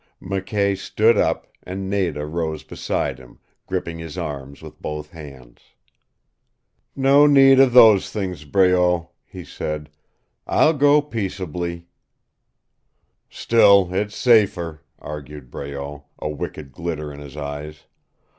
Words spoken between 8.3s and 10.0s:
Breault," he said.